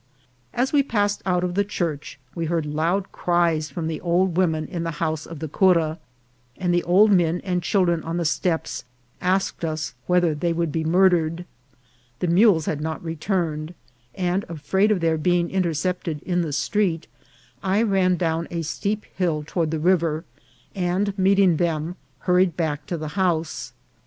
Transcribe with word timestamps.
As 0.51 0.73
we 0.73 0.81
passed 0.81 1.21
out 1.27 1.43
of 1.43 1.53
the 1.53 1.63
church, 1.63 2.17
we 2.33 2.45
heard 2.47 2.65
loud 2.65 3.11
cries 3.11 3.69
from 3.69 3.85
the 3.87 4.01
old 4.01 4.35
women 4.35 4.65
in 4.65 4.83
the 4.83 4.93
house 4.97 5.27
of 5.27 5.37
the 5.37 5.47
cura; 5.47 5.99
and 6.57 6.73
the 6.73 6.81
old 6.85 7.11
men 7.11 7.39
and 7.43 7.61
children 7.61 8.01
on 8.01 8.17
the 8.17 8.25
steps 8.25 8.83
asked 9.21 9.63
us 9.63 9.93
whether 10.07 10.33
they 10.33 10.53
would 10.53 10.71
be 10.71 10.83
murdered. 10.83 11.45
SURRENDER. 12.17 12.19
75 12.19 12.19
The 12.29 12.33
mules 12.33 12.65
had 12.65 12.81
not 12.81 13.03
returned, 13.05 13.73
and, 14.15 14.43
afraid 14.49 14.89
of 14.89 15.01
their 15.01 15.19
being 15.19 15.51
intercepted 15.51 16.23
in 16.23 16.41
the 16.41 16.51
street, 16.51 17.05
I 17.61 17.83
ran 17.83 18.15
down 18.17 18.47
a 18.49 18.63
steep 18.63 19.05
hill 19.15 19.43
toward 19.45 19.69
the 19.69 19.77
river, 19.77 20.25
and 20.73 21.15
meeting 21.15 21.57
them, 21.57 21.95
hurried 22.21 22.57
back 22.57 22.87
to 22.87 22.97
the 22.97 23.09
house. 23.09 23.71